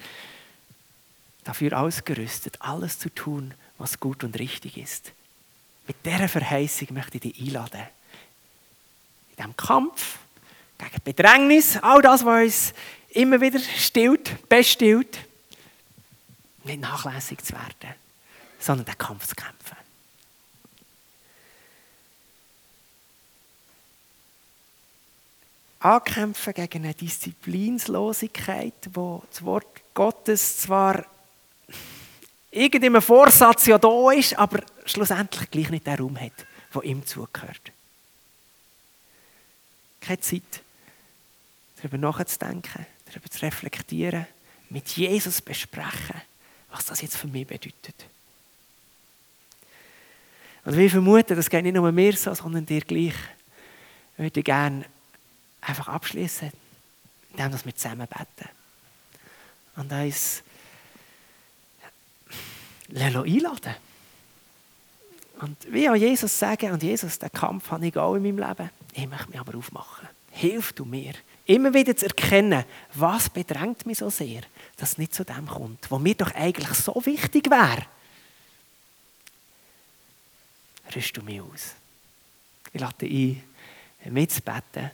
[1.44, 5.12] dafür ausgerüstet, alles zu tun, was gut und richtig ist.
[5.88, 7.82] Mit dieser Verheißung möchte ich dich einladen.
[9.32, 10.20] In diesem Kampf
[10.78, 12.74] gegen Bedrängnis, all das, was uns
[13.14, 15.20] immer wieder stillt, bestillt,
[16.64, 17.96] nicht nachlässig zu werden,
[18.60, 19.78] sondern den Kampf zu kämpfen.
[25.80, 31.06] Ankämpfen gegen eine Disziplinslosigkeit, wo das Wort Gottes zwar
[32.52, 36.32] irgendeinem Vorsatz ja da ist, aber schlussendlich gleich nicht den Raum hat,
[36.74, 37.74] der ihm zugehört.
[40.00, 40.62] Keine Zeit,
[41.78, 44.28] darüber nachzudenken, darüber zu reflektieren,
[44.70, 46.22] mit Jesus besprechen,
[46.72, 48.06] was das jetzt für mich bedeutet.
[50.66, 53.16] Und wir vermuten, das geht nicht nur mir so, sondern dir gleich.
[54.14, 54.86] Ich würde gerne
[55.62, 56.52] einfach abschließen.
[57.32, 58.50] indem wir zusammen beten.
[59.76, 60.44] Und uns
[62.90, 63.76] einladen
[65.42, 68.70] Und wie auch Jesus sagen, und Jesus, den Kampf habe ich auch in meinem Leben,
[68.94, 70.08] ich möchte mich aber aufmachen.
[70.32, 71.14] Hilf du mir,
[71.46, 72.64] immer wieder zu erkennen,
[72.94, 74.42] was bedrängt mich so sehr,
[74.78, 77.86] dass es nicht zu dem kommt, was mir doch eigentlich so wichtig wäre.
[80.96, 81.74] Rüst du mich aus.
[82.72, 83.38] Ich lade dich
[84.06, 84.92] ein, mitzubeten.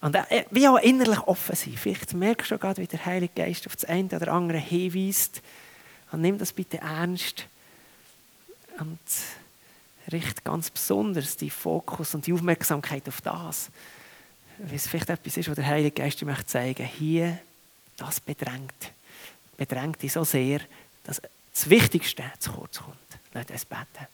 [0.00, 1.76] Und äh, wie auch innerlich offen sein.
[1.76, 5.42] Vielleicht merkst du gerade, wie der Heilige Geist auf das eine oder andere hinweist.
[6.12, 7.46] Und nimm das bitte ernst.
[8.78, 8.98] Und
[10.12, 13.70] richte ganz besonders die Fokus und die Aufmerksamkeit auf das.
[14.58, 17.38] Weil es vielleicht etwas ist, was der Heilige Geist dir möchte zeigen Hier,
[17.96, 18.92] das bedrängt.
[19.56, 20.60] Bedrängt dich so sehr,
[21.04, 21.20] dass
[21.52, 22.96] das Wichtigste zu kurz kommt.
[23.32, 24.06] Lass uns beten.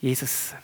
[0.00, 0.54] Jesus,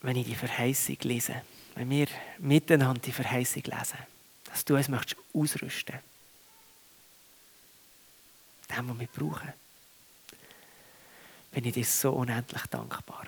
[0.00, 1.42] wenn ich die Verheißung lese,
[1.74, 3.98] wenn wir miteinander die Verheißung lesen,
[4.44, 5.98] dass du uns möchtest ausrüsten
[8.76, 9.52] dem, was wir brauchen,
[11.52, 13.26] bin ich dir so unendlich dankbar.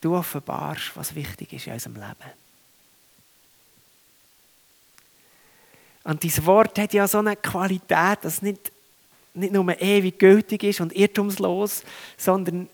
[0.00, 2.30] Du offenbarst, was wichtig ist in unserem Leben.
[6.04, 8.70] Und dieses Wort hat ja so eine Qualität, dass es nicht,
[9.32, 11.82] nicht nur ewig gültig ist und irrtumslos,
[12.18, 12.68] sondern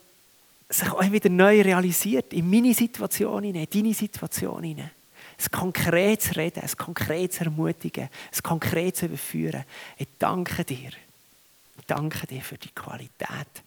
[0.68, 4.90] sich auch wieder neu realisiert in meine Situation in deine Situation hinein.
[5.40, 9.64] Ein konkretes Reden, ein konkretes Ermutigen, ein konkretes Überführen.
[9.96, 10.90] Ich danke dir.
[11.78, 13.62] Ich danke dir für die Qualität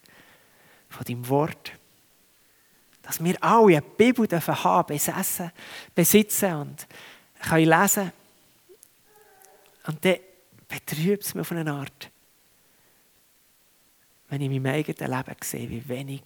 [0.90, 1.72] von deinem Wort.
[3.02, 5.52] Dass wir alle eine Bibel haben, besessen,
[5.96, 6.88] besitzen und
[7.42, 8.12] können lesen
[9.88, 10.18] und dann
[10.68, 12.10] betrübt es mich auf eine Art,
[14.30, 16.24] wenn ich in meinem eigenen Leben sehe, wie wenig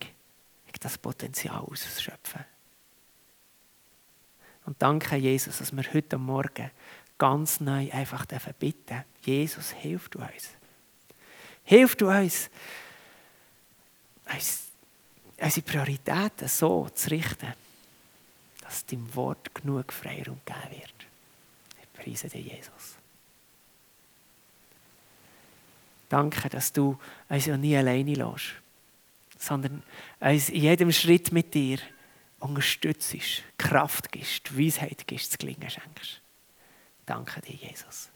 [0.67, 2.45] ich das Potenzial ausschöpfe.
[4.67, 6.69] Und danke, Jesus, dass wir heute Morgen
[7.17, 8.25] ganz neu einfach
[8.59, 10.49] bitten Jesus, hilf du uns.
[11.63, 12.49] Hilf du uns,
[15.41, 17.53] unsere Prioritäten so zu richten,
[18.61, 21.07] dass deinem Wort genug Freiraum geben wird.
[21.81, 22.97] Ich preise dir, Jesus.
[26.09, 26.99] Danke, dass du
[27.29, 28.55] uns ja nie alleine lässt,
[29.39, 29.81] sondern
[30.19, 31.79] uns in jedem Schritt mit dir
[32.39, 33.15] unterstützt,
[33.57, 36.21] Kraft gibst, Weisheit gibst, das Gelingen schenkst.
[37.05, 38.09] Danke dir, Jesus.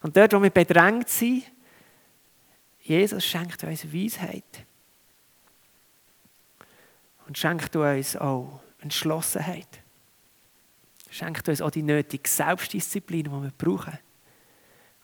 [0.00, 1.44] Und dort, wo wir bedrängt sind,
[2.80, 4.64] Jesus schenkt uns Weisheit.
[7.26, 9.82] Und schenkt uns auch Entschlossenheit.
[11.10, 13.98] Schenkt uns auch die nötige Selbstdisziplin, die wir brauchen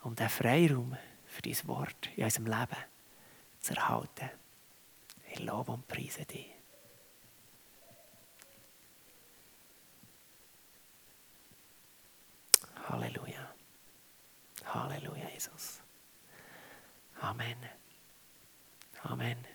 [0.04, 2.84] um den Freiraum für dein Wort in unserem Leben
[3.60, 4.30] zu erhalten.
[5.34, 6.44] Jeg lov om priset de.
[12.74, 13.46] Halleluja.
[14.62, 15.82] Halleluja, Jesus.
[17.20, 17.64] Amen.
[19.02, 19.46] Amen.